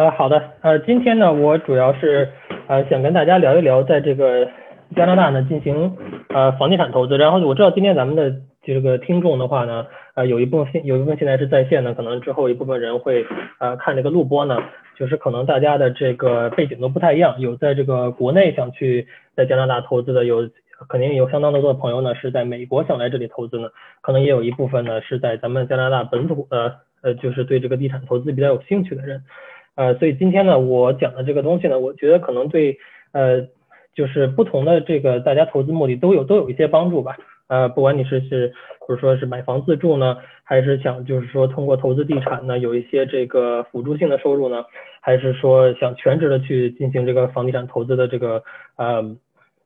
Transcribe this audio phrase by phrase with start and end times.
[0.00, 2.26] 呃，好的，呃，今天呢，我主要是
[2.68, 4.48] 呃想跟大家聊一聊，在这个
[4.96, 5.94] 加拿大呢进行
[6.30, 7.18] 呃房地产投资。
[7.18, 13.26] 然后我知道今天咱们的这个听众的话呢，呃，有一部分现有一部分现在是在线的，可能之后一部分人会
[13.58, 14.56] 呃看这个录播呢，
[14.96, 19.06] 就是可能大家的这个背景都不太一样，有在这个国内想去
[19.36, 20.48] 在加拿大投资的，有
[20.88, 23.68] 肯定有相当多的朋友呢是在美国想来这里投资呢，
[24.00, 29.24] 可能也有一部分呢是在咱们加拿大本土的，呃，就是对这个地产投资比较有兴趣的人。
[29.80, 32.76] 呃，所以今天呢，我讲的这个东西呢，我觉得可能对
[33.12, 33.48] 呃，
[33.94, 37.16] 就是不同的这个大家投资目的都有都有一些帮助吧。
[37.48, 38.54] 呃，不管你是是，比
[38.88, 44.66] 如说是买房自住呢，还是想就是说通过投资地产呢，有一些这个辅助性的收入呢，
[45.00, 48.42] 还是说想全职的去进行这个房地产投资的这个
[48.76, 49.16] 呃，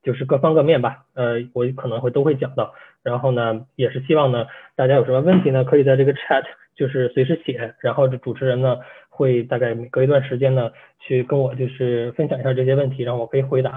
[0.05, 0.99] 就是各方各面吧。
[1.15, 2.73] 呃，我可能会都会讲到。
[3.03, 6.45] 然后呢，也是希望呢，大家有什么问题呢，可以在这个 chat
[6.77, 8.79] 就是随时写，然后这主持人呢。
[9.17, 13.73] 会大概每隔一段时间呢，去跟我就是分享一下这些问题，然后我可以回答。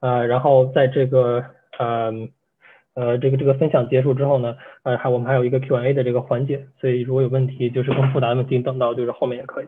[0.00, 1.44] 呃，然后在这个
[1.78, 2.12] 呃
[2.94, 9.66] 呃这个这个分享结束之后呢，呃还我们还有一个 Q&A 的这个环节，所以如果有问题就是更复杂的问题，等到就是后面也可以。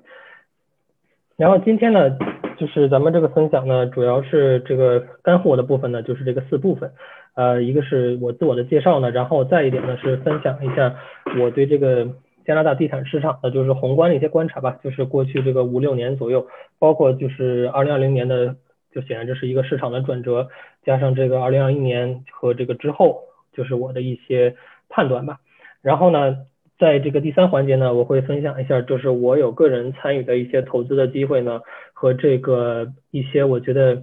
[1.37, 2.19] 然后今天呢，
[2.59, 6.91] 就是咱们这个分享呢，主要是这个干货的部分呢，就是这个四部分。
[7.37, 10.97] 呃，一个是我自我的介绍呢，然后再一点呢是分享一下
[11.39, 12.09] 我对这个。
[12.45, 16.47] 加拿大地产市场的就是宏观的一些观察吧，就是过去这个五六年左右，
[16.79, 18.57] 包括就是二零二零年的，
[18.93, 20.49] 就显然这是一个市场的转折，
[20.85, 23.23] 加上这个二零二一年和这个之后，
[23.53, 24.57] 就是我的一些
[24.89, 25.39] 判断吧。
[25.81, 26.37] 然后呢，
[26.79, 34.03] 在这个第三环节呢，我会分享一下，就是我有个人参与的一些投资的机会呢，和这个一些我觉得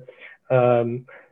[0.49, 0.85] 呃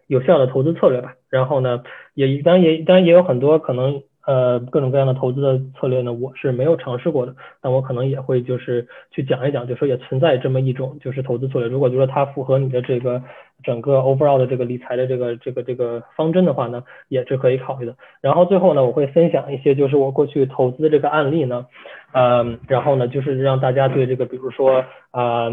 [0.08, 1.16] 有效的投资策略吧。
[1.30, 4.04] 然后呢，也当然也当然也有很多可能。
[4.30, 13.24] 呃，各种各样的投资的策略呢，我是没有尝试过的，那我可能也会就是去讲一讲，就说也存在这么一种就是投资策略，如果就说它符合你的这个
[13.64, 17.96] 整个 overall 的这个理财的这个这个这个方针的话呢，也是可以考虑的。
[18.22, 21.66] 然后最后呢，我会分享一些就是我过去投资的这个案例呢，
[22.14, 25.50] 嗯，然后呢就是让大家对这个比如说啊，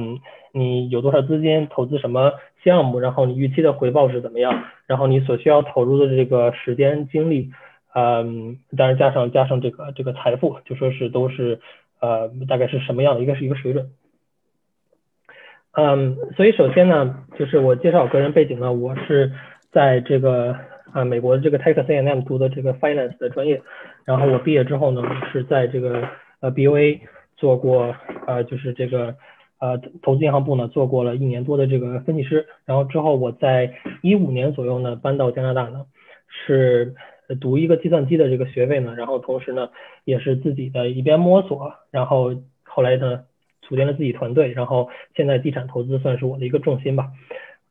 [0.52, 2.30] 你有多少资金投资什么
[2.62, 7.50] 项目，然后你预期的回报是怎么样，然后你所需要投入的这个时间精力。
[7.98, 11.60] 嗯，当然加上加上这个这个财富，就说是都是
[11.98, 13.90] 呃大概是什么样的一个是一个水准。
[15.72, 19.32] 嗯，所以首先呢，就是我介绍个人背景呢，我是
[19.72, 20.54] 在这个
[20.92, 23.62] 啊美国的这个 Texas A&M 读的这个 Finance 的专业，
[24.04, 25.02] 然后我毕业之后呢，
[25.32, 26.06] 是在这个
[26.40, 27.00] 呃 BOA
[27.38, 27.96] 做过
[28.26, 29.14] 呃就是这个
[29.58, 35.86] 呃投资银行部呢做过了一年多的这个分析师，然后之后我在一五年左右呢搬到加拿大呢
[36.28, 36.94] 是。
[37.40, 39.70] 读一个计算机的这个学位呢，然后同时呢，
[40.04, 43.24] 也是自己的一边摸索，然后后来呢，
[43.62, 47.08] 组建了自己团队，然后现在地产投资算是我的一个重心吧。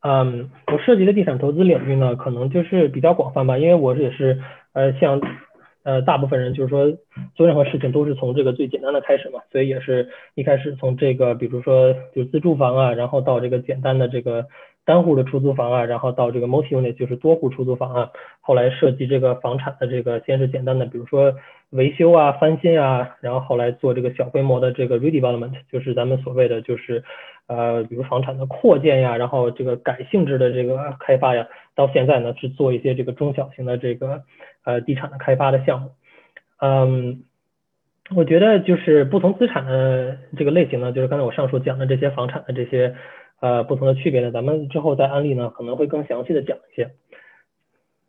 [0.01, 4.41] 嗯，我涉及的地产投资领域呢，可能就是比较广泛吧，因为我也是
[4.73, 5.21] 呃像
[5.83, 6.91] 呃大部分人就是说
[7.35, 14.47] 做任何事情都是从这个最简单的开始嘛，所以也是一开始从这个比如说就自住房啊，然后到这个简单的这个。
[14.85, 21.34] 单户的出租房啊，然后到这个 multi unit 就是多户出租房啊，后来涉及这个房产的这个先是简单的，比如说
[21.72, 27.03] 维修啊、翻新啊，然后后来做这个小规模的这个 redevelopment，就是咱们所谓的就是
[27.47, 34.22] 呃，比如房产的扩建呀，然后这个改性质的这个开发呀，到现在呢是做一些这个中小型的这个
[34.63, 35.90] 呃地产的开发的项目。
[36.62, 37.23] 嗯，
[38.16, 42.96] 我觉得就是不同资产的这个类型呢，就是刚才我上述讲的这些房产的这些。
[43.41, 46.91] 呃，不同的区别呢，咱们之后在案例呢可能会更详细的讲一些。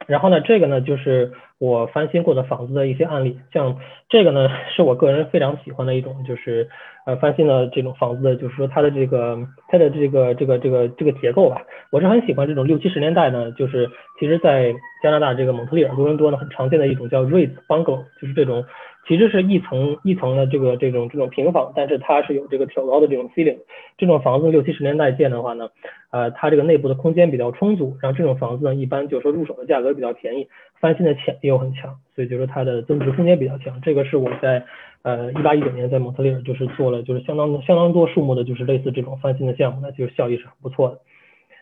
[0.06, 3.78] 然后呢，这个呢就是我翻新过的房子的一些案例，像
[4.08, 6.68] 这个呢是我个人非常喜欢的一种，就是
[7.06, 9.36] 呃翻新的这种房子的，就是说它的这个
[9.68, 14.72] 它的这个这个这个这个结构吧，我是很喜欢这种六七十年代呢，就是其实在
[15.02, 18.64] 加拿大这个蒙特利尔、多伦多呢很常见的一种叫 r a i s e bungalow，就是这种。
[19.06, 23.58] 其实是一层一层的这个这种这种平房，但是它是有这个挑高的这种 ceiling。
[23.96, 25.68] 这种房子六七十年代建的话呢，
[26.10, 30.48] 呃，它这个内部的空间比较充足，然后这种房子呢，一般就是说入手的价格比较便宜，
[30.80, 33.80] 翻新的潜力又很强，所以就是它的增值空间比较强。
[33.80, 34.64] 这个是我在
[35.02, 40.98] 呃一八一九年在蒙特利尔就是做了就是相当相当多数目的就是类似这种翻新的项目呢，就是效益是很不错的。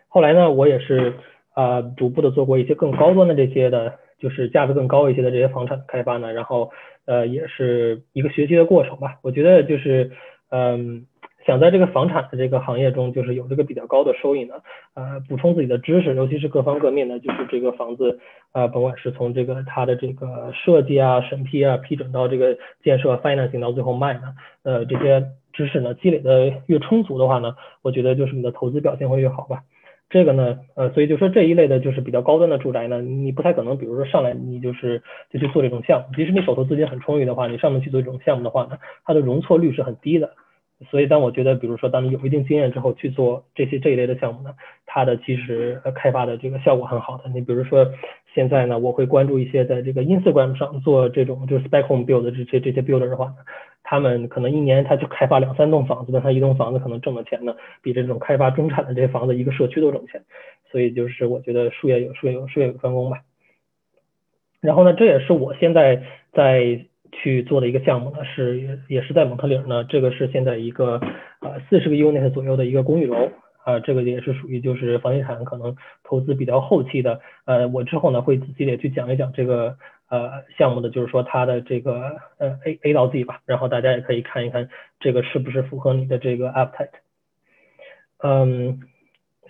[0.09, 1.13] 后来呢，我也是
[1.55, 3.99] 呃逐步的做过一些更高端的这些的。
[4.25, 6.71] 就是价格更高一些的这些房产开发呢，然后
[7.05, 9.19] 呃也是一个学习的过程吧。
[9.23, 10.13] 我觉得就是
[10.49, 11.05] 嗯
[11.47, 14.55] 想在这个房产的这个行业中，就是有这个比较高的收益呢，
[14.95, 18.19] 呃补充自己的知识，尤其是各方各面的，就是这个房子
[18.53, 29.61] 啊，甭管是从这个它的这个设计啊、审批啊、批准到这个建设、financing 到最后卖呢，呃这些知识呢积累的越充足的话呢，我觉得就是你的投资表现会越好吧。
[30.11, 40.35] 这个呢，呃，所以就说这一类的就是比较高端的住宅呢，你不太可能，比如说上来你就是就去做这种项目，即使你手头资金很充裕的话，你上面去做这种项目的话呢，它的容错率是很低的。
[40.91, 44.55] 所以当我觉得，比如说当你有一定经验之后去做这些这一类的项目呢，
[44.87, 47.31] 它的其实开发的这个效果很好的。
[47.31, 47.87] 你比如说
[48.35, 53.33] 现在呢，我会关注一些在这个 Instagram 上做这种就是 spec home build 这些这些 builder 的话。
[53.87, 60.23] 他们可能一年他就开发两三栋房子，但他一栋房子可能挣的钱呢，比这种开发中产的这些房子一个社区都挣钱。
[60.73, 63.19] 所以就是我觉得术业有术业有术业有专攻吧。
[64.63, 66.03] 然后呢，这也是我现在
[66.33, 70.99] 在去做的一个项目呢，是也也是在蒙特利尔呢，这个是现在一个
[71.41, 73.31] 呃四十个 unit 左右的一个公寓楼
[73.65, 77.21] 啊，这个也是属于就是房地产可能投资比较后期的。
[77.45, 79.77] 呃，我之后呢会仔细的去讲一讲这个。
[80.11, 84.69] 呃，项目的就是说它的这个呃 A A 到 Z 吧，然后大家也可以看一看
[85.01, 86.91] 这个是不是符合你的这个 appetite。
[88.19, 88.81] 嗯，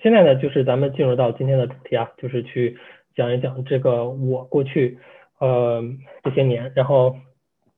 [0.01, 2.79] 现在呢就是咱们进入到今天的主题啊，就是去
[3.17, 4.99] 讲一讲这个我过去
[5.39, 5.83] 呃
[6.23, 7.17] 这些年，然后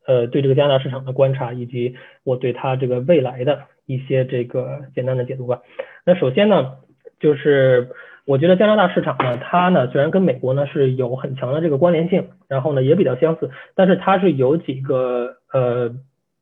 [0.06, 5.62] 呃对这个加拿大市场的观察，以及我对它这个未来的一些这个简单的解读吧。
[6.04, 6.74] 那首先呢
[7.18, 7.88] 就是。
[8.28, 15.90] 我觉得加拿大市场呢，它呢虽然跟美国呢是有很强的这个关联性，然后呢也比较相似，但是它是有几个呃，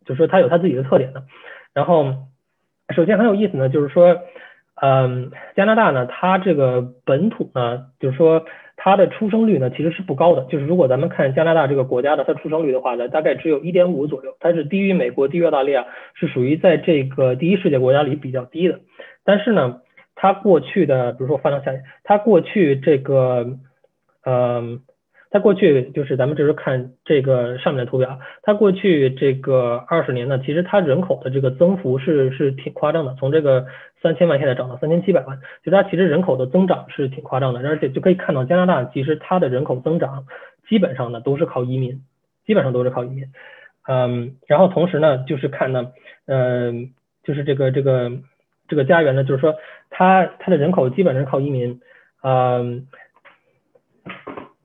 [0.07, 1.25] 就是说它有它自己的特点的。
[1.75, 2.29] 然后
[2.97, 4.17] 首先很有意思呢，就是说，
[4.81, 8.47] 嗯，加拿大呢它这个本土呢，就是说
[8.77, 18.81] 它的出生率呢其实是不高的，就是如果咱们看加拿大这个国家的它出生率的话呢，大概只有一点五左右，它是低于美国、低于澳大利亚，是属于在这个第一世界国家里比较低的。
[19.25, 19.81] 但是呢。
[20.17, 23.59] 它过去的，比如说翻到下面，它过去这个，
[24.25, 24.81] 嗯，
[25.35, 33.67] 它过去就是咱们这时候看这个上面的图表，它过去这个二十年呢，其实它人口的这个增幅是是挺夸张的，从这个
[34.01, 40.25] 三千万现在涨到三千七百万，就它其实人口的增长是挺夸张的，而且就可以看到加拿大其实它的人口增长
[40.69, 42.01] 基本上呢都是靠移民，
[42.47, 43.27] 基本上都是靠移民，
[43.89, 45.91] 嗯，然后同时呢就是看呢，
[46.27, 46.91] 嗯，
[47.25, 48.13] 就是这个这个。
[48.67, 49.57] 这个家园呢，就是说，
[49.91, 51.83] 它它的人口基本上靠移民，
[52.23, 52.87] 嗯，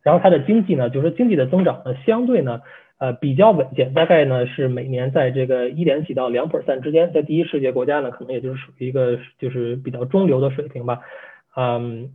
[0.10, 2.62] 然后它的经济呢，就是经济的增长呢，相对呢，
[2.98, 11.02] 呃，比较稳健，大概呢是每年在这个一点几到两 percent 之间，在第一世界国家呢，可能也就是属于一个就是比较中流的水平吧，
[11.56, 12.10] 嗯。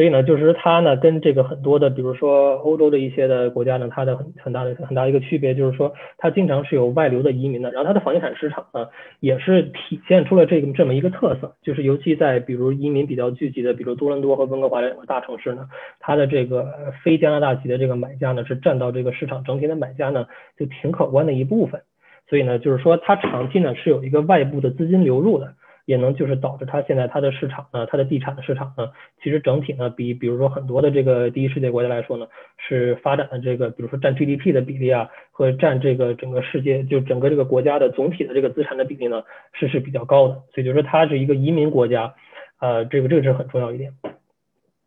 [0.00, 8.88] 所以呢，就是它呢，跟这个很多的，比如说欧洲的一些的国家呢，它的很很大的很大的一个区别，就是说它经常是有外流的移民的，然后它的房地产市场呢，
[9.20, 15.68] 也是体现出了这个这么一个特色，就是尤其在比如移民比较聚集的，比如多伦多和温哥华两个大城市呢，
[15.98, 16.66] 它的这个
[17.04, 21.82] 非加拿大籍的这个买家呢，是占到这个市场整体的买家呢，就挺可观的一部分。
[22.26, 25.56] 所以呢，就是说它长期呢是有一个外部的资金流入的。
[25.84, 28.90] 也能就是导致它现在它的市场呢，它的地产的市场呢，
[29.22, 39.22] 其实整体呢比比如说很多的这个第一世界国家来说呢，是发展的这个比如说占 GDP 的比例啊，和占这个整个世界就整个这个国家的总体的这个资产的比例呢，
[39.52, 40.34] 是是比较高的。
[40.54, 42.14] 所以就说它是一个移民国家，
[42.60, 43.92] 呃，这个这个是很重要一点。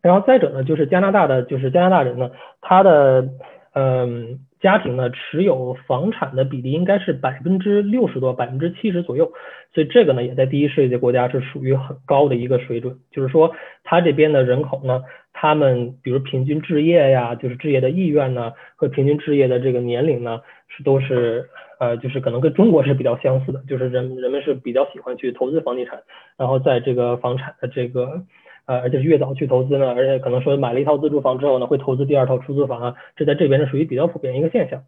[0.02, 2.30] 然后再者呢，就是加拿大的就是加拿大人呢，
[2.60, 3.28] 他的
[3.74, 4.40] 嗯。
[4.64, 9.30] 家庭呢持有房产的比例应该是百分之六十多，百分之七十左右，
[9.74, 12.96] 所以这个呢也在第一世界国家是属于很高的一个水准。
[13.10, 15.02] 就是说，他这边的人口呢，
[15.34, 26.02] 他们比如平均置业呀，就是置业的意愿呢，和平均置业的这个年龄呢，是都是呃，就是可能跟中国是比较相似的，就是人人们是比较喜欢去投资房地产，
[26.38, 28.22] 然后在这个房产的这个。
[28.66, 34.84] 呃，而且是越早去投资呢，而且可能说买了一套自住房之后呢，会投资第二套出租房啊，这在这边是属于比较普遍一个现象。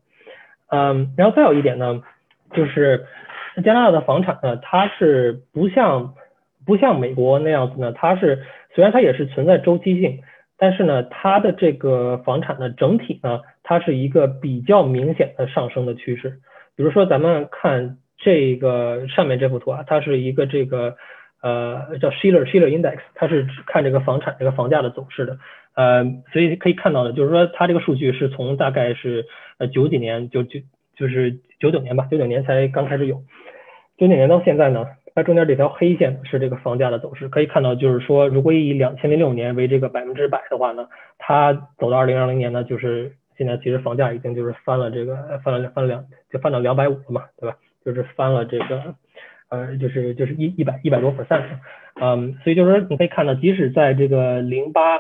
[0.69, 2.03] 嗯，然后再有一点呢，
[2.55, 3.05] 就是
[3.63, 6.15] 加拿大的房产呢，它是不像
[6.65, 8.43] 不像美国那样子呢，它是
[8.75, 10.21] 虽然它也是存在周期性，
[10.57, 16.39] 但是呢，它的这个房产的整体呢，它是一个比较明显的上升的趋势。
[16.77, 20.97] 比如说咱们看这个上面这幅图啊，它是一个这个。
[21.43, 25.39] 呃，叫 Shiller Shiller Index，它是看这个房产这个房价的走势的，
[25.75, 29.27] 呃，所以可以看到的，就是说它这个数据是从大概是
[29.59, 30.61] 呃九几年就就
[30.97, 33.17] 就是九九年吧，九九年才刚开始有，
[33.97, 40.89] 九九年到现在呢，它中间这条黑线是这个房价的走势，可以看到就是说，如果以两千零六年为这个百分之百的话呢，
[41.19, 47.57] 它走到二零二零年呢，就是现在其实房价已经就是翻了这个翻了翻了两就翻到两百五了嘛，对吧？
[47.85, 48.97] 就是翻了这个。
[49.49, 51.45] 呃，就是就是一一百一百多 percent，
[52.01, 54.99] 嗯，所以就是说你可以看到，即使在这个零八，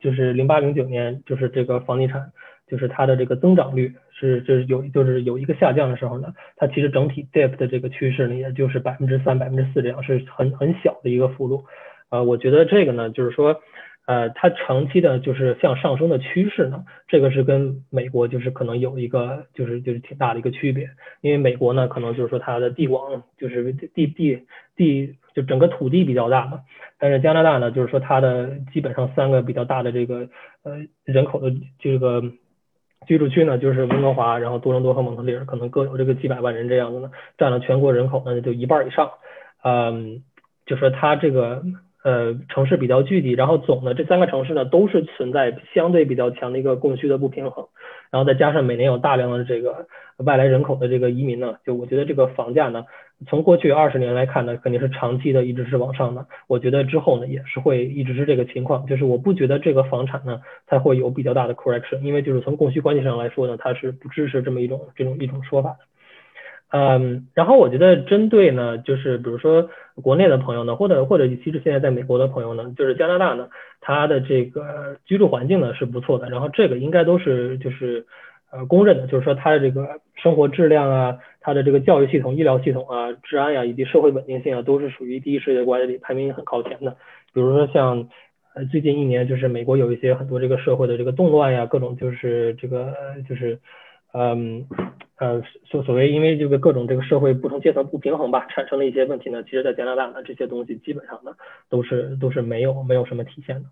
[0.00, 2.32] 就是零八零九年，就是这个房地产，
[2.66, 11.64] 就是它的这个增长率是就是有就是有一个下降的时候呢，它其实整体 dip 的这个趋势呢，也就是百分之三百分之四这样，是很很小的一个幅度。
[12.10, 13.60] 呃，我觉得这个呢，就是说。
[14.04, 20.90] 呃，它长期的就是向上升的趋势呢，这个是跟美国就是可能有一个就是就是挺大的一个区别，
[21.20, 24.44] 因为美国呢可能就是说它的地广就是地地
[24.74, 26.62] 地就整个土地比较大嘛，
[26.98, 30.28] 但是加拿大呢就是说它的基本上三个比较大的这个
[30.64, 32.24] 呃人口的这个
[33.06, 39.12] 居住区呢就是温哥华，然后多伦多和蒙特利尔可能各有这个几百万人这样子呢，占了全国人口呢就一半以上，
[39.62, 40.24] 嗯，
[40.66, 41.62] 就说它这个。
[42.02, 47.68] 呃，城市比较聚集，然后总的这三个城市呢，都是存在相对比较强的一个供需的不平衡，
[48.10, 52.86] 然后再加上每年有大量的这个外来人口的这个移民呢，就我觉得这个房价呢，
[53.28, 65.78] 从过去二十年来看呢，肯定是长期的一直是往上的，我觉得之后呢也是会一直是这个情况，就是我不觉得这个房产呢它会有比较大的 correction，因为就是从供需关系上来说呢，它是不支持这么一种这种一种说法的。
[66.74, 69.68] 嗯，然后我觉得针对呢，就是比如说
[70.02, 73.50] 国内的朋友呢，或者或者其实现在在美国的朋友呢，就是加拿大呢，
[73.82, 78.06] 它的这个居住环境呢是不错的，然后这个应该都是就是
[78.50, 86.96] 呃公认的，就是说它的这个生活质量啊，它的这个教育系统、医疗系统啊、治安呀以及社会稳定性啊，都是属于第一世界国家里排名很靠前的。
[87.34, 88.08] 比如说像
[88.54, 92.94] 呃最近一年，就是美国有一些很多这个社会的这个动乱呀，各种就是这个
[93.28, 93.58] 就是。
[94.14, 94.66] 嗯，
[95.16, 99.42] 呃，所所谓因为这个各种这个社会不同阶层不平衡吧，产生了一些问题呢。
[99.42, 101.32] 其实，在加拿大呢，这些东西基本上呢
[101.70, 103.70] 都是都是没有没有什么体现的。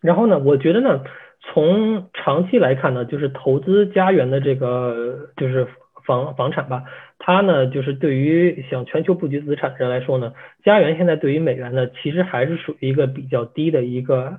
[0.00, 1.04] 然后呢，我觉得呢，
[1.40, 5.68] 从长期来看呢，就是投资家园的这个就是
[6.04, 6.82] 房房产吧，
[7.20, 10.32] 它呢就是对于想全球布局资产的人来说呢，
[10.64, 14.38] 家园现在对于美元呢，其实还是属于一个比较低的一个。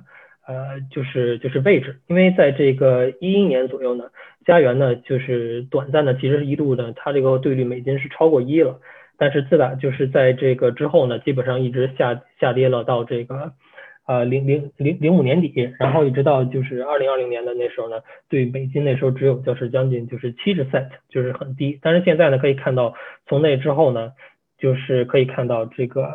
[0.50, 4.10] 呃，就是就是位置，因为在这个一一年左右呢，
[4.44, 8.80] 加元呢就是短暂的，其实一度呢，它这个兑率美金是超过一了，
[9.16, 13.52] 但是自打就是在这个之后呢，基本上一直下下跌了到这个
[14.08, 22.94] 呃零零零零五年底，然后一直到就是二零二零年的那时候呢，对美金那时候只有就是将近就是七十 cent，就是很低，但是现在呢可以看到
[23.28, 24.10] 从那之后呢，
[24.58, 26.10] 就是可以看到这个。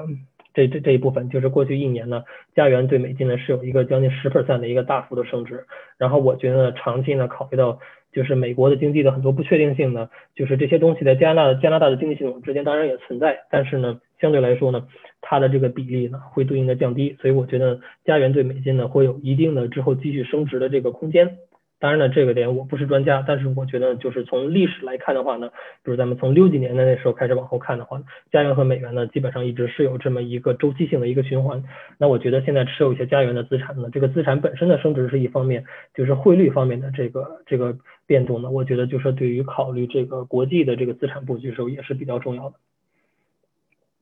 [0.55, 2.23] 这这这一部分就是过去一年呢，
[2.55, 5.65] 加元对美金呢是有一个将近十 percent 的一个大幅的升值。
[5.99, 7.79] 然后我觉得长期呢，考虑到
[8.11, 14.87] 就是美国的经济的很多不确定性呢，就是这些东西在加拿大加拿大的经济系统之间当然也存在，但是呢，相对来说呢，
[15.21, 17.17] 它的这个比例呢会对应的降低。
[17.19, 21.37] 所以我觉得加元对美金呢会有一定的之后继续升值的这个空间。
[21.77, 25.49] 当然呢，这个点我不是专家，但是我觉得就是从历史来看的话呢，
[25.83, 28.01] 比如咱们从六几年的那时候开始往后看的话，
[28.31, 31.61] 加元和美元呢基本上一直是有这么一个周期性的一个循环。
[31.97, 37.77] 那我觉得现在持有一些加元的资产呢，这个资产本身的升值是一方面，就是汇率方面的这个这个
[38.07, 42.55] 变动呢，我觉得就是对于考虑这个国际的这个资产布局时候也是比较重要的。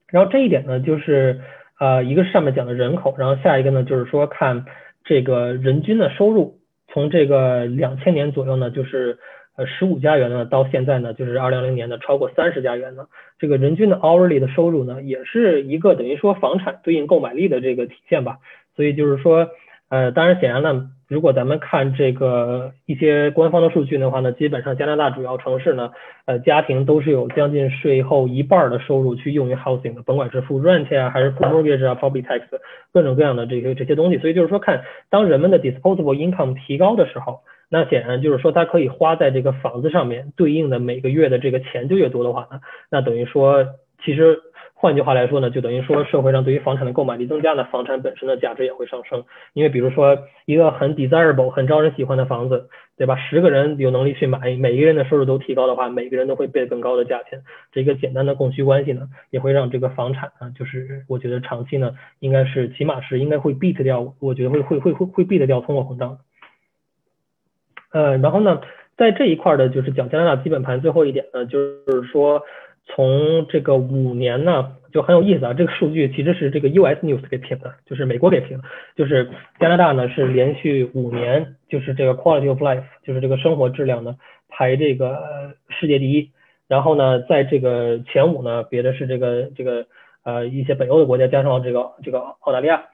[0.10, 1.42] 然后这一点呢，就是
[1.80, 4.63] 呃一个上面讲的人口，然后下一个呢就是说看
[5.03, 6.60] 这个人均的收入。
[6.93, 9.17] 从这个两千年左右呢，就是
[9.55, 13.07] 呃十五家元呢，到现在呢，就是二零二零年的超过三十家元呢，
[13.39, 18.38] 这个人均的 hourly 的收入呢，也是一个等于说房产对应购买力的这个体现吧。
[18.75, 19.50] 所以就是说，
[19.93, 20.89] 呃，当然显然呢。
[21.07, 25.91] 如果咱们看这个一些官方的数据的话呢，基本上加拿大主要城市呢，
[26.25, 32.41] 呃，家庭都是有将近税后一半的收入去用于 housing 的，甭管是付 rent 啊，还是付 mortgage 啊，property tax，
[32.91, 34.17] 各种各样的这些这些东西。
[34.17, 34.81] 所以就是说，看
[35.12, 43.63] 当人们的 disposable income 提高的时候，那显然就是说，它可以花在这个房子上面对应的每个月的这个钱就越多的话呢，那等于说
[44.03, 44.39] 其实。
[44.84, 49.24] 换句话来说呢，就等于说社会上对于房产的购买力增加呢，房产本身的价值也会上升。
[49.54, 53.16] 因为比如说一个很 desirable、很招人喜欢的房子，对吧？
[53.16, 57.44] 十个人有能力去买，每一个人的收入都提高的话，每个人都会被更高的价钱。
[57.72, 66.18] 这一个简单的供需关系呢，也会让这个房产呢，就是我觉得长期呢，应该是起码是应该会 beat 掉，我觉得会会会会会 beat 掉通货膨胀。
[67.94, 68.60] 呃，然后呢，
[68.98, 72.44] 在这一块儿的就是讲加拿大基本盘最后一点呢，就是说。
[72.86, 75.54] 从这个五年呢，就很有意思啊。
[75.54, 78.60] 这个数据其实是这个 US News 给评的，就是美国给评，
[78.96, 84.18] 就是加拿大呢是连续五年，就是这个 Quality of Life，就是这个生活质量呢
[84.50, 86.32] 排这个世界第一。
[86.68, 89.86] 然后呢，在这个前五呢，别的是这个这个
[90.24, 92.86] 呃一些北欧的国家，加上这个这个澳大利亚。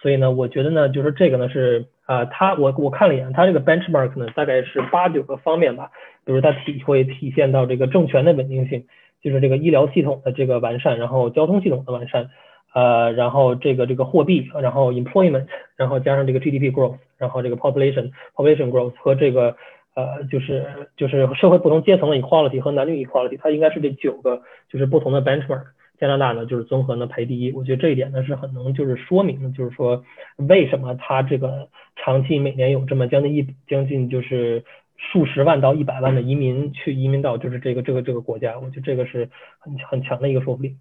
[0.00, 5.90] 所以呢，我觉得呢，就是这个呢是啊，它我我看了一眼，它这个 benchmark 呢大概是八九个方面吧，
[6.24, 8.86] 比如它体会体现到这个政权的稳定性。
[9.22, 12.30] 就是这个医疗系统的这个完善，然后交通系统的完善，
[12.74, 15.46] 呃，然后这个这个货币，然后 employment，
[15.76, 19.56] 然后加上这个 GDP growth，然后这个 population population growth 和这个
[19.94, 25.64] 呃，就是就是社会不同阶层的 equality 和男女 equality，它应该是这九个就是不同的 benchmark。
[25.98, 30.04] 加拿大呢，就是综合呢排第一，我觉得这一点呢是很能就是说明，就是说
[30.36, 34.62] 为什么它这个长期每年有这么将近一将近就是
[34.98, 40.76] 数十万到一百万的移民去移民到就是这个这个这个国家，我觉得这个是很很强的一个说服力。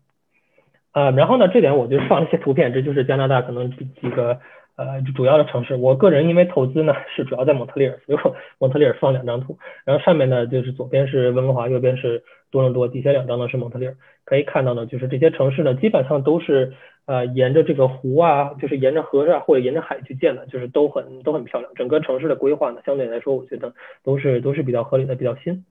[0.92, 4.40] 啊，然后呢，这点我就放了一些图片，这就是加拿大可能几个。
[4.78, 16.74] 呃，主要的城市，我个人因为投资呢是主要在蒙特利尔，所以说蒙特利尔放两张图，然后上面呢就是左边是温哥华，右边是多伦多，底下两张呢是蒙特利尔，可以看到呢就是这些城市呢基本上都是
[17.08, 23.74] 呃沿着这个湖啊，就是沿着河啊或者沿着海去建的，就是都很都很漂亮，整个城市的规划呢相对来说我觉得
[24.04, 25.66] 都是都是比较合理的，比较新。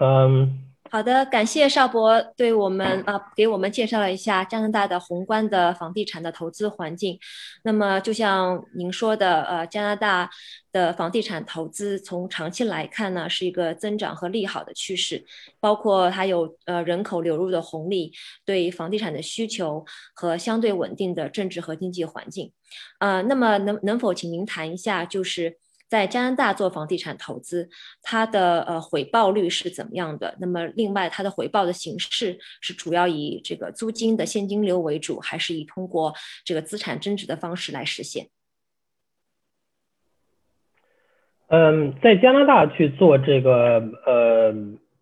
[0.00, 0.67] 嗯。
[0.90, 7.18] 好的，感谢邵博对我们呃给我们介绍了一下加拿大的宏观的房地产的投资环境。
[7.62, 10.30] 那么就像您说的，呃，加拿大
[10.72, 15.24] 的房地产投资从长期来看呢，是一个增长和利好的趋势，
[15.60, 18.12] 包括它有呃人口流入的红利，
[18.46, 22.50] 对房地产的需求和相对稳定的政治和经济环境。
[22.98, 25.58] 呃，那么能能否请您谈一下，就是？
[25.88, 27.68] 在加拿大做房地产投资，
[28.02, 30.36] 它的呃回报率是怎么样的？
[30.38, 36.14] 那么另外，它的回报的形式是主要以这个租金的现金流为主，还是以通过
[36.44, 38.28] 这个资产增值的方式来实现？
[41.48, 44.54] 嗯，在加拿大去做这个呃，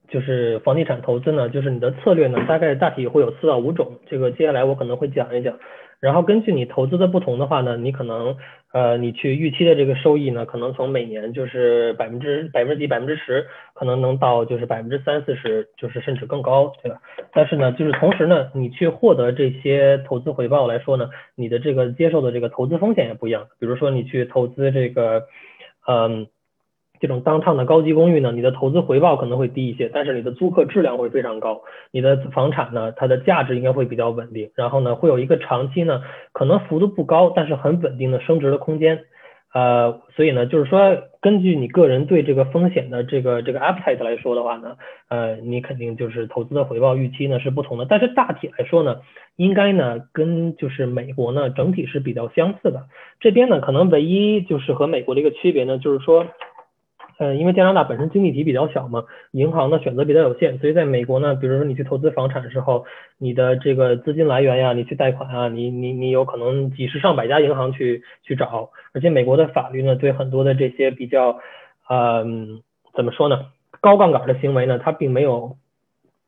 [0.09, 3.99] 就是房地产投资呢，就是你的策略呢，大概大体会有四到五种。
[4.09, 5.59] 这个接下来我可能会讲一讲。
[6.00, 8.37] 然后根据你投资的不同的话呢，你可能
[8.73, 17.00] 呃你去预期的这个收益呢，可能从每年就是百分之百分之几百分之十，可能能到就是百分之三四十，就是甚至更高，对吧？
[17.33, 23.47] 但是呢，就是同时呢，你去获得这些投资回报来说呢，你的这个接受的这个投资风险也不一样。
[23.59, 25.25] 比如说你去投资这个，
[25.88, 26.26] 嗯。
[27.00, 39.04] 这种当趟的高级公寓呢，你的投资回报可能会低一些，但是你的租客质量会非常高，你的房产呢，它的价值应该会比较稳定，然后呢，会有一个长期呢，可能幅度不高，但是很稳定的升值的空间，
[39.52, 44.76] 呃，所以呢，就是说根据你个人对这个风险的这个这个 appetite 来说的话呢，
[45.09, 48.97] 呃，你肯定就是投资的回报预期呢是不同的，但是大体来说呢，
[49.37, 52.85] 应该呢跟就是美国呢整体是比较相似的，
[53.21, 56.26] 这边呢可能唯一就是和美国的一个区别呢，就是说。
[57.19, 62.85] 呃，因为加拿大本身经济体比较小嘛，银行的选择比较有限，所以在美国呢，比如说你去投资房产的时候，
[63.19, 71.39] 你的这个资金来源呀，你去贷款啊，你你你有可能几十上百家银行去去找，而且美国的法律呢，对很多的这些比较，
[71.89, 72.63] 嗯，
[72.95, 73.47] 怎么说呢，
[73.81, 75.57] 高杠杆的行为呢，它并没有。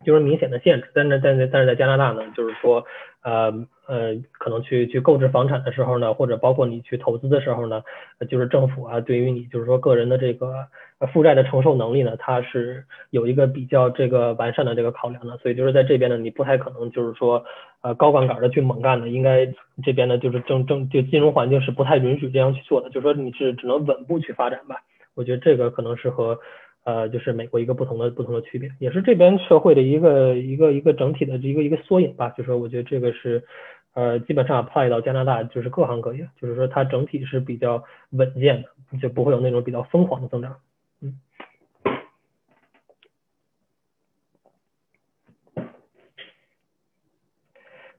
[0.05, 2.85] 就是明显的限制，但是但是但是在加拿大呢，就是说，
[3.21, 3.53] 呃
[3.89, 7.83] 呃，可能去去购置房产的时候呢，或者包括你去投资的时候呢，
[8.29, 10.69] 就是政府啊，对于你就是说个人的这个
[11.13, 17.43] 负债的承受能力呢，它是有一个比较这个完善的这个考量的，所以就是在这边呢，你不太可能就是说
[17.81, 19.47] 呃高杠杆的去猛干的，应该
[19.83, 24.77] 这边呢就是正正就金融环境是不太允许这样去做的，就是说你是只能稳步去发展吧，
[25.15, 26.39] 我觉得这个可能是和。
[26.85, 32.31] 呃，就是美国一个不同的不同的区别，也是这边社会的一个一个一个整体的一个一个缩影吧。
[32.31, 33.45] 就是说，我觉得这个是
[33.99, 40.61] 呃，基本上 apply 到加拿大，就是各行各业，就是说它整体是比较稳健的，就不会有那种比较疯狂的增长。
[41.01, 41.19] 嗯。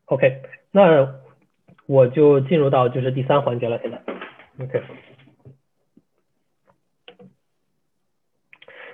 [0.05, 1.19] OK，那
[1.85, 4.01] 我就进入到就是第三环节了，现在。
[4.63, 4.81] OK。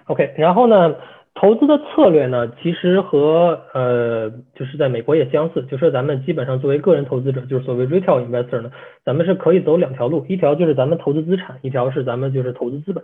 [0.06, 0.96] OK，然后呢，
[1.36, 8.72] 投资的策略呢，其实和呃，就是在美国也相似，就是咱们基本上作为个人投资者，就是所谓 retail investor 呢，
[9.04, 13.04] 咱们是可以走两条路，一条就是咱们投资资产，一条是咱们就是投资资本。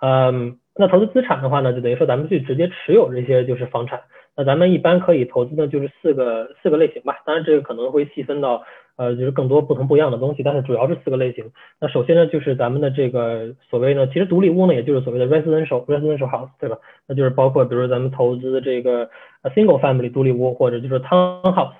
[0.00, 4.02] 嗯，那投资资产的话呢，就等于说咱们去直接持有这些就是房产，
[4.36, 8.62] 那咱们一般可以投资的，就是四个四个类型吧，当然这个可能会细分到。
[8.96, 11.50] 呃，就是更多不同不一样的东西，但是主要是四个类型。
[11.80, 16.78] 那首先呢，就是咱们的这个所谓呢，其实独立屋呢，也就是所谓的 residential residential house，对吧？
[17.08, 19.08] 那就是包括比如说咱们投资的这个
[19.54, 21.72] single family 独立屋，或者就是 townhouse，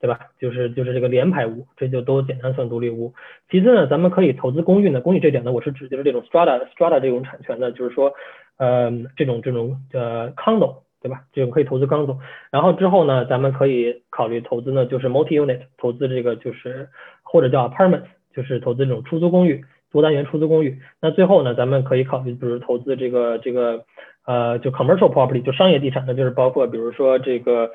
[0.00, 0.18] 对吧？
[0.40, 3.12] 就是就是这个联排屋，这就都简单算独立屋。
[3.50, 8.14] 其次呢，咱们可以投资公寓呢，公寓这点呢，我是指就是这种 strata strata 这种产权的，就是说
[8.56, 10.76] 呃这种这种呃 condo。
[11.02, 11.24] 对吧？
[11.32, 12.20] 这种可以投资刚总，
[12.52, 16.88] 然后之后呢，咱们可以考虑投资呢，就是 multi-unit 投资这个就是
[17.22, 20.78] 或者叫 apartment，就是投资这种出租公寓，多单元出租公寓。
[21.00, 23.84] 那最后呢，咱们可以考虑，比如投资这个这个
[24.24, 27.72] 呃，就 commercial property，就商业地产呢，就是包括比如说这个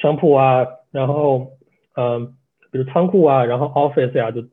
[0.00, 1.48] 商铺啊，然后
[1.96, 2.20] 呃，
[2.70, 4.44] 比如仓库啊，然后 office 呀，就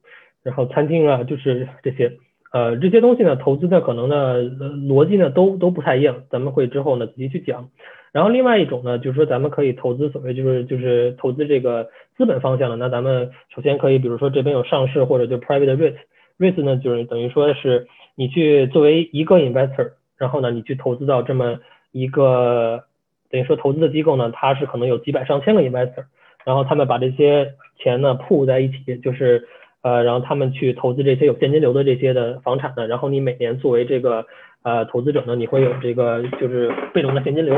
[0.41, 2.13] 然后餐厅啊，就是这些
[2.51, 7.69] 呃，这些东西呢，投资的可能呢逻辑呢都都不太一样，咱们会之后呢仔细去讲。
[8.11, 12.75] 然后另外一种呢，就是说咱们可以投资所谓就是就是投资这个资本方向的。
[12.75, 21.59] 那咱们首先可以，比如说这边有上市或者就 private REITs，REITs 呢就是等于说是你去作为一个 investor，然后呢你去投资到这么
[21.91, 22.83] 一个
[23.29, 26.05] 等于说投资的机构呢，它是可能有几百上千个 investor，
[26.45, 29.47] 然后他们把这些钱呢铺在一起，就是
[29.83, 34.25] 呃然后他们去投资这些有现金流的这些的房产呢，然后你每年作为这个
[34.63, 37.55] 呃投资者呢，你会有这个就是被动的现金流。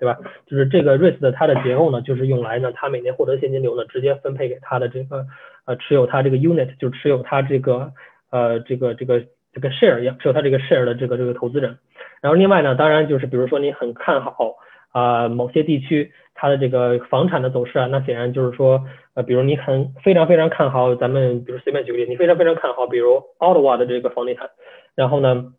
[0.00, 0.18] 对吧？
[0.46, 5.26] 就是这个 REIT 的它的结构呢，就是用来呢，它每年获得现金流呢，直接分配给它的这个
[5.66, 7.92] 呃持有它这个 unit，就持有它这个
[8.30, 9.20] 呃这个这个
[9.52, 11.76] 这个 share 一样，持有它这个 share 的这个这个投资人。
[12.22, 14.56] 然后另外呢，当然就是比如说你很看好
[14.92, 24.48] 啊某些地区它的这个房产的走势啊，那显然就是说呃比如你很非常非常看好咱们比如随便举个例，你非常非常看好比如 Ottawa 的这个房地产，
[24.94, 25.52] 然后呢。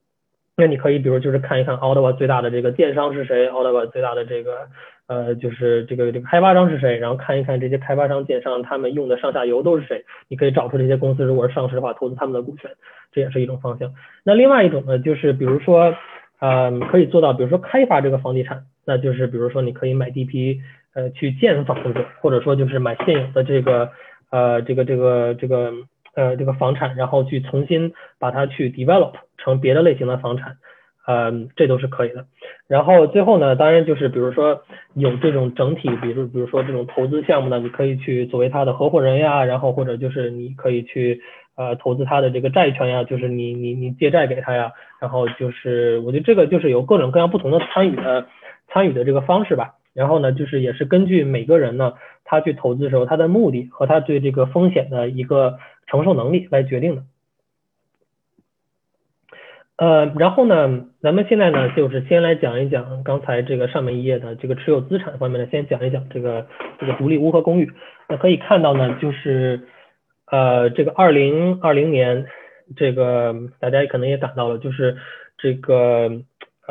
[0.62, 4.68] 那你可以，比如就是看一看奥德瓦最大的这个电商是谁，奥德瓦最大的这个
[5.08, 12.70] 呃就是这个这个开发商是谁，然后看一看这些开发商、电商他们用的上下游都是谁，你可以找出这些公司，如果是上市的话，投资他们的股权，
[13.12, 13.92] 这也是一种方向。
[14.24, 15.96] 那另外一种呢，就是比如说
[16.40, 20.62] 呃可以做到，比如说开发这个房地产，那就是比如说你可以买地皮
[20.94, 23.90] 呃去建房子，或者说就是买现有的这个
[24.30, 25.74] 呃这个这个这个。
[26.16, 30.58] 呃，这个房产，然后去重新把它去 develop 成别的类型的房产，
[31.08, 32.26] 呃，这都是可以的。
[32.68, 41.22] 然后最后呢，当然就是比如说有这种整体，比如比如说这种投资项目呢，你可以去作为他的合伙人呀，然后或者就是你可以去
[41.56, 48.28] 呃投资他的这个债权呀，就是你你你借债给他呀，然后就是我觉得这个就是有各种各样不同的参与的
[48.68, 49.76] 参与的这个方式吧。
[49.94, 57.04] 然后呢，就是也是根据每个人呢，他去投资的时候，他的目的和他对这个风险的一个承受能力来决定的。
[59.76, 66.48] 呃，然后呢，咱们现在呢，就是先来讲一讲刚才这个上面一页的这个持有资产方面呢，先讲一讲这个
[66.80, 67.74] 这个独立屋和公寓。
[68.08, 69.68] 那可以看到呢，就是
[70.26, 72.28] 呃，这个二零二零年，
[72.78, 74.96] 这个大家可能也感到了，就是
[75.38, 76.22] 这个。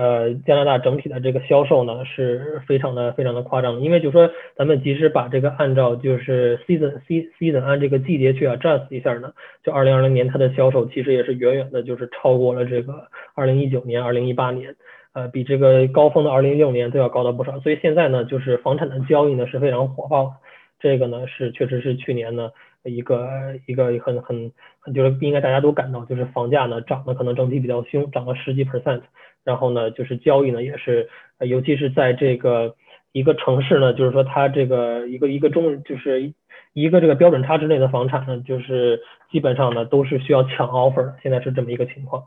[0.01, 6.99] 呃，加拿大整体的这个销售呢是非常的非常的夸张，因为就说咱们即使把这个按照就是 season
[7.39, 14.75] season 按这个季节去 adjust 一下呢，就二零二零年它的销售其实也是远远的就是超过了这个二零一九年、二零一八年，
[15.13, 17.61] 呃，比这个高峰的二零一六年都要高到不少。
[17.61, 20.33] 所以现在呢，就是房产的交易呢是非常火爆，
[20.79, 22.53] 这个呢是确实是去年呢
[22.85, 23.29] 一个
[23.67, 29.03] 一个很很很就是应该大家都感到就是房价呢涨的可能整体比较凶，涨了十几 percent。
[29.43, 32.77] 然后呢，就是交易呢，也是，尤其是在这个
[33.11, 36.35] 一个城市呢，就是说它这个一个一个中，就是
[36.75, 42.25] 一个这个标准差之内的房产呢，就是基本上呢都是需要抢 offer，现在是这么一个情况。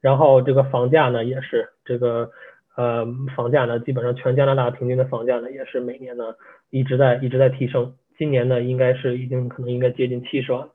[0.00, 2.30] 然后这个房价呢，也是这个
[2.76, 6.36] 呃房价呢，基本上全加拿大平均的房价呢，也是每年呢
[6.70, 10.68] 一直在一直在提升，今年呢应该是已经可能应该接近七十万了。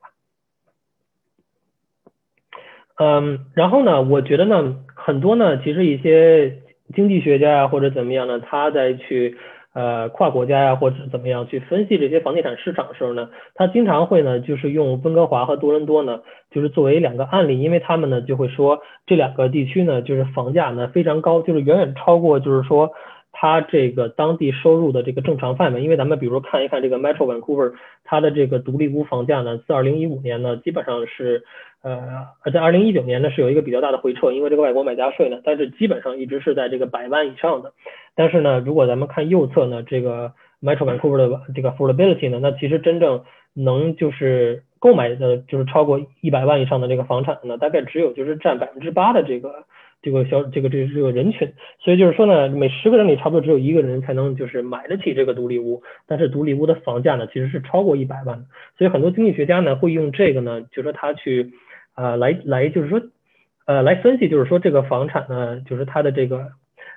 [2.96, 6.58] 嗯，然后呢，我觉得呢，很多呢，其实一些
[6.94, 9.38] 经济学家呀或者怎么样呢，他在去
[9.72, 22.90] 呃跨国家呀或者怎么样去分析这些房地产市场的时候呢，他经常会呢就是用温哥华和多伦多呢，就是作为两个案例，因为他们呢就会说这两个地区呢就是房价呢非常高，就是远远超过就是说
[23.32, 31.44] 它这个当地收入的这个正常范围，因为咱们比如看一看这个 Metro Vancouver，它的这个独立屋房价呢，自二零一五年呢基本上是。
[31.82, 37.72] 呃，而在二零一九年呢是有一个比较大的回撤，因为这个外国买家税呢，但是基本上一直是在这个百万以上的。
[38.14, 49.64] 但是呢，如果咱们看右侧呢，这个 Metro Vancouver 的这个 affordability 呢，那其实真正能就是购买的，就是超过一百万以上的这个房产呢，大概只有就是占百分之八的这个
[50.02, 51.52] 这个销这个这个这个人群。
[51.78, 58.44] 所以就是说呢，每十个人里差不多只有一个人才能就是买得起这个独立屋，但是独立屋的房价呢其实是超过一百万。
[58.78, 61.52] 所以很多经济学家呢会用这个呢，就是说他去。
[61.94, 63.02] 啊，来来就是说，
[63.66, 66.52] 呃，来分析就是说这个房产呢，就是它的这个，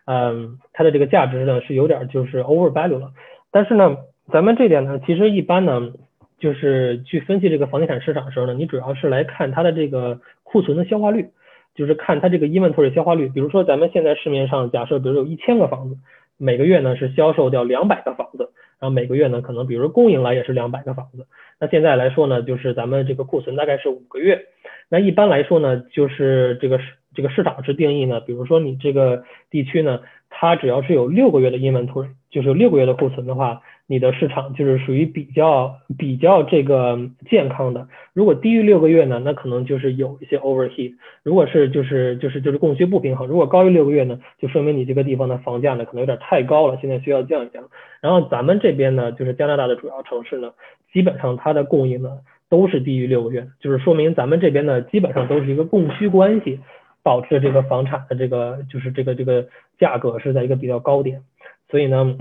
[0.06, 3.12] 嗯，它的这个价值呢是有点就是 over value 了。
[3.52, 3.98] 但是呢，
[4.32, 5.92] 咱们这点呢，其实一般呢，
[6.40, 11.28] 就是去分析这个房地产市场的时候呢，你主要是来看它的这个库存的消化率，
[11.76, 13.30] 就是看它这个 inventory 消化率。
[13.30, 15.98] 比如说咱们现在市面上假设，比如有一千个房子，
[16.38, 21.28] 每个月呢是销售掉两百个房子，然后每个月呢可能比如供应来也是两百个房子。
[21.60, 24.46] 那现在来说呢，就是咱们这个库存大概是五个月。
[24.90, 30.02] 那一般来说呢，就是这个市这个市场是定义呢，比如说你这个地区呢，
[30.36, 37.88] 它只要是有六个月的 inventory，就是六个月的库存的话，你的市场就是属于比较比较这个健康的。
[38.14, 40.94] 如果低于六个月呢，那可能就是有一些 overheat。
[41.22, 43.28] 如果是就是就是就是供需不平衡。
[43.28, 47.64] 如果高于六个月呢，就说明你这个地方的房价呢可能有点太高了，现在需要降一降。
[48.02, 50.52] 然后咱们这边呢，就是加拿大的主要城市呢，
[50.92, 52.10] 基本上它的供应呢
[52.50, 56.60] 都是低于六个月，就是说明咱们这边呢基本上都是一个供需关系。
[57.04, 61.22] 导致这个房产的这个就是这个这个价格是在一个比较高点，
[61.70, 62.18] 所以呢，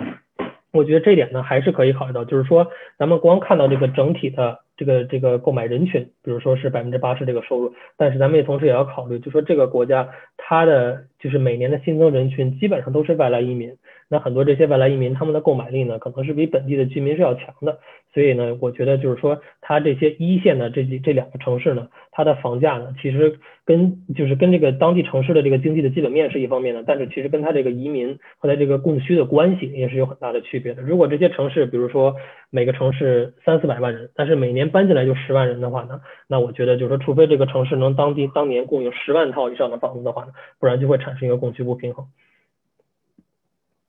[0.73, 2.69] 我觉得这点呢还是可以考虑到，就是说
[2.99, 13.77] 咱们光看到这个整体的这个这个购买人群，比如说是百分之八十这个收入，但是咱们也同时也要考虑，就说这个国家它的就是每年的新增人群基本上都是外来移民。
[14.13, 17.79] 那很多这些外来移民，他们的购买力呢，可能是比本地的居民是要强的，
[18.13, 30.83] 所以呢，我觉得就是说，它这些一线的这几这两个城市呢，它的房价呢，其实跟就是跟这个当地城市的这个经济的基本面是一方面的，但是其实跟它这个移民和它这个供需的关系也是有很大的区别的。
[30.83, 32.15] 如果这些城市，比如说
[32.51, 42.05] 每个城市三四百万人，但是每年搬进来就十万人的话呢，那我觉得就是说，除非这个城市能当地当年供应十万套以上的房子的话呢，不然就会产生一个供需不平衡。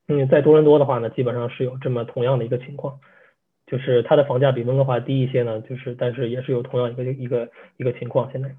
[0.09, 2.99] 嗯，在多伦多的话呢，基本上是有这么同样的一个情况，
[3.65, 8.49] 就是它的房价比温哥华低一些呢，就是但是也是有同样一个一个一个情况现在。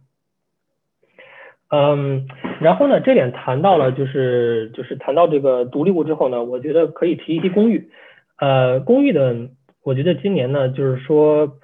[1.68, 2.26] 嗯，
[2.62, 7.90] 然后呢，这点谈到了就是就是谈到这个独立屋之后呢，我觉得可以提一提公寓。
[8.38, 9.50] 呃，公寓的，
[9.82, 11.58] 我觉得今年呢，就是说，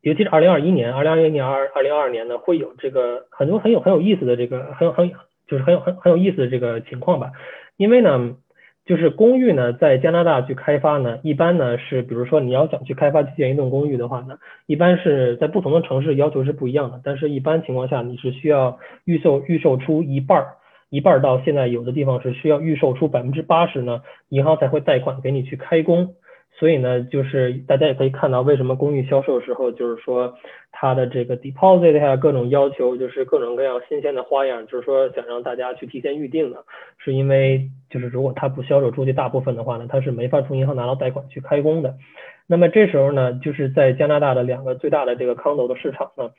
[0.00, 5.10] 尤其是二零二一年、二零二一年、二二零二二年呢，会有这个很多很有很有意思的这个很很
[5.46, 7.32] 就是很有很很有意思的这个情况吧，
[7.76, 8.36] 因为呢。
[8.86, 20.46] 就是公寓呢，在加拿大去开发呢，一般呢是，比如说你要想去开发建一栋公寓的话呢，一般是在不同的城市要求是不一样的，但是一般情况下你是需要预售预售出一半儿，
[20.88, 26.14] 一半儿到现在有的地方是需要预售出百分之八十呢，银行才会贷款给你去开工。
[26.58, 30.34] 所以呢，就是大家也可以看到，为什么公寓销售时候，就是说
[30.72, 36.64] 它的这个 deposit 呀，各种要求，就是各种各样新鲜的花样，就是说想让大家去提前预定的，
[36.96, 41.94] 是因为就是如果它不销售出去大部分的话呢，它是没法从银行拿到贷款去开工的。
[42.46, 46.30] 那么这时候呢，就是在加拿大的两个最大的这个 condo 的市场呢，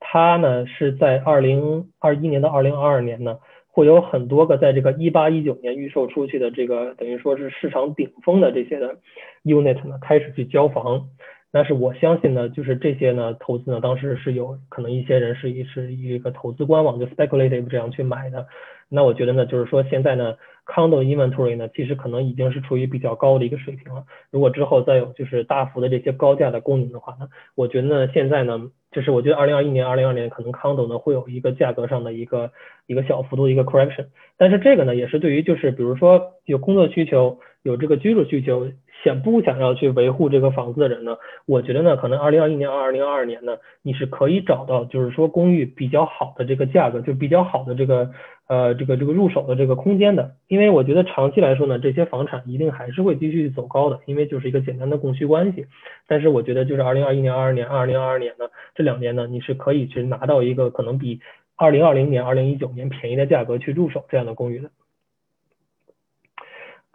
[0.00, 3.38] 它呢是在二零二一年到二零二二年呢。
[3.74, 8.96] 会有很多个在这个一八一九年预售出去的这个等于说是市场顶峰的这些的
[9.44, 11.08] unit 呢，开始去交房。
[11.50, 18.46] 但是我相信呢，就是这些呢投资呢，当时是有可能一些人是一是一个投资官网就 speculative 这样去买的。
[18.88, 24.04] 那我觉得呢，就是说现在呢康得的 inventory 呢，其实可能已经是处于比较高的一个水平了。
[24.30, 28.70] 如果之后再有就是大幅的这些高价的供应的话呢，我觉得呢现在呢。
[28.92, 32.52] 就是我觉得二零二一年、二零二年可能康得呢会有一个价格上的一个
[32.86, 38.70] 一个小幅度的一个 correction，但是这个呢也是对于就是比如说有工作需求、有这个居住需求，
[39.04, 48.10] 想不想要去维护这个房子的人呢，我觉得呢可能二零二一年、二零二二年呢你是可以找到就是说公寓比较好的这个价格，就比较好的这个。
[48.48, 55.64] 呃，这个这个入手的这个空间的，因为我觉得长期来说呢，这些房产一定还是会继续走高的，因为就是一个简单的供需关系。
[56.06, 61.20] 但是我觉得就是二零二一年、二二年、二零二二年呢，这两年呢，你是可以去拿到一个可能比
[61.56, 64.70] 二零二零年、二零一九年便宜的价格去入手这样的公寓的。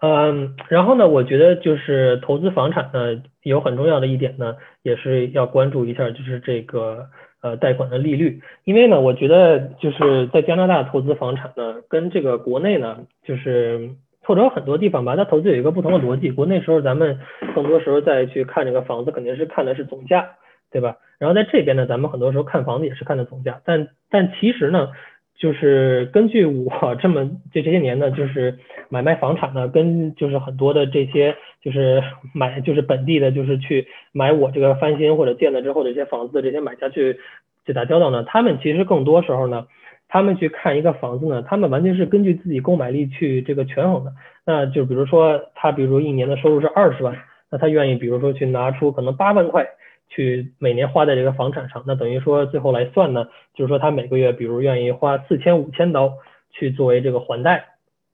[0.02, 7.08] 嗯，然后呢，我觉得就是投资房产呢，有很重要的一点呢，也是要关注一下，就是这个。
[7.40, 13.92] 呃，贷款的利率，因为呢，我觉得就是在加拿大投资房产呢，跟这个国内呢，就是
[14.24, 16.32] 或者有很多地方吧，它投资有一个不同的逻辑。
[16.32, 17.20] 国内时候咱们
[17.54, 20.32] 更多时候再去看这个房子，肯定是看的是总价，
[20.72, 20.98] 对吧？
[21.20, 24.90] 然后在这边呢，咱们很多时候看房子也是看的总价，但但其实呢，
[25.38, 28.58] 就是根据我这么这这些年呢，就是
[28.90, 32.02] 买卖房产呢，跟就是很多的这些就是
[32.34, 37.20] 买就是本地的，就是去买我这个翻新或者建了之后这些房子的这些买家去
[37.66, 39.68] 去打交道呢，他们其实更多时候呢，
[40.08, 44.14] 他们去看一个房子呢，他们完全是根据自己购买力去这个权衡的。
[44.44, 47.16] 那就比如说他比如说一年的收入是二十万，
[47.52, 49.68] 那他愿意比如说去拿出可能八万块。
[50.10, 56.14] 去每年花在这个房产上，那等于说最后来算呢，就是说他每个月比如愿意花四千五千刀
[56.52, 57.66] 去作为这个还贷，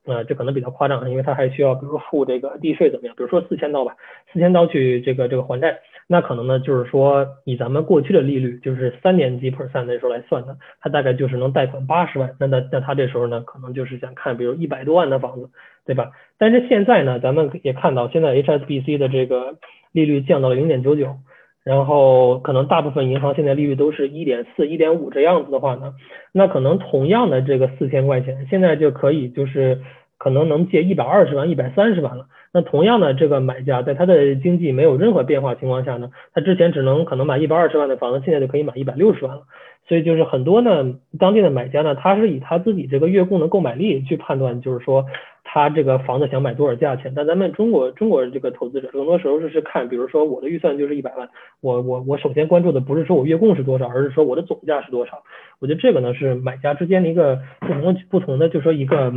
[0.06, 3.16] 啊，这可能比较夸张，因为他还需要比如付这个地税怎么样？
[3.16, 3.96] 比如说四千刀吧，
[4.32, 15.50] 四千刀去这个这个还债，那可能呢就是说以咱们过去的利率，就是三年几 percent 的时候来算呢，他大概就是能贷款八十万，那那那他这时候呢可能就是想看比如一百多万的房子，
[15.86, 16.12] 对吧？
[16.38, 19.56] 但是现在呢，咱们也看到现在 HSBC 的这个
[19.94, 21.16] 利率降到了零点九九。
[21.64, 25.94] 然后可能大部分银行现在利率都是一点四、一点五这样子的话呢，
[26.34, 29.82] 那可能同样的这个四千块钱，现在就可以就是
[30.18, 32.28] 可能能借一百二十万、一百三十万了。
[32.54, 39.44] 那同样的，这个买家在他的经济没有任何变化情况下呢，他之前只能可能买一百二十万的房子，现在就可以买一百六十万了。
[39.86, 45.06] 所以就是很多呢，当地的买家呢，他是以他自己这个月供的购买力去判断，就是说
[45.44, 47.12] 他这个房子想买多少价钱。
[47.16, 51.28] 但咱们中国中国这个投资者，更多时候是是看，比如说我的预算就是一百万，
[51.60, 55.24] 我我我首先关注的不是说我月供是多少，而是说我的总价是多少。
[55.60, 59.12] 我觉得这个呢是买家之间的一个不同的不同的，就说一个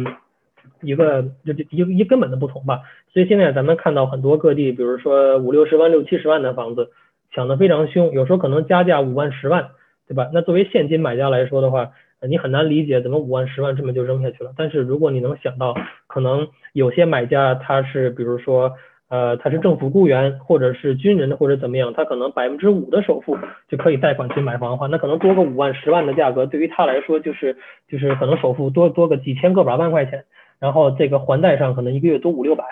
[0.80, 2.80] 一个就就一一根本的不同吧。
[3.12, 6.90] 所以现在咱们看到很多各地，比如说五六十万、六七十万的房子
[7.32, 9.68] 抢得非常凶，有时候可能加价五万、十万。
[10.08, 10.30] 对吧？
[10.32, 11.90] 那作为现金买家来说的话，
[12.28, 14.52] 你很难理解怎么五万、十万这么就扔下去了。
[14.56, 15.74] 但是如果你能想到，
[16.06, 18.74] 可能有些买家他是，比如说，
[19.08, 23.36] 呃，他是政府雇员，或者是军人，或者怎么样，他可能百分之五的首付
[23.68, 27.56] 就可以贷款去买房的话，那可能多个五万、十万的价格，对于他来说就是
[27.88, 30.24] 就是可能首付多多个几千个把万块钱，
[30.58, 32.64] 然后这个还贷上可能一个月多五六百，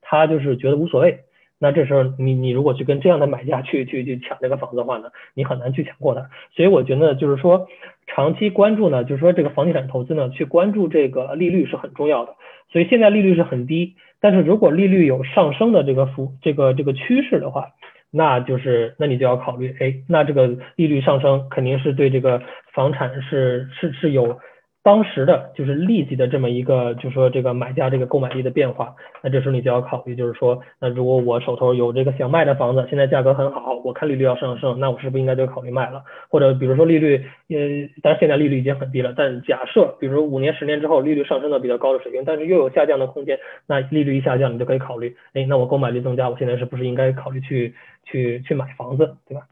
[0.00, 1.20] 他就是觉得无所谓。
[1.58, 6.28] 那这时候你你如果去跟这样的买家去去去抢这个房子的话呢，你很难去抢过他。
[6.56, 7.68] 所以我觉得就是说，
[8.08, 12.34] 长期关注呢，就是说这个房地产投资呢，去关注这个利率是很重要的。
[12.72, 17.68] 所以现在利率是很低，但是如果利率有上升的这个幅这个这个趋势的话，
[18.10, 24.40] 那就是那你就要考虑，哎，那这个利率上升肯定是对这个房产是是是有。
[24.84, 36.02] 当时的就是立即的这么一个，就是说这个买家这个购买力的变化，那这时候你就要考虑，就是说，那如果我手头有这个想卖的房子，现在价格很好，我看利率要上升，那我是不是应该就考虑卖了？
[36.28, 37.16] 或者比如说利率，
[37.48, 47.72] 呃，但是现在利率已经很低了，但假设比如五年、十年之后利率上升到比较高的水平，但是又有下降的空间，那利率一下降，你就可以考虑，哎，那我购买力增加，我现在是不是应该考虑去
[48.04, 49.42] 去去买房子，对吧？